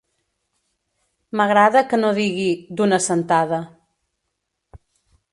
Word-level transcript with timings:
M'agrada 1.41 1.83
que 1.91 1.99
no 1.99 2.09
digui 2.19 2.47
“d'una 2.79 2.99
sentada”. 3.09 3.59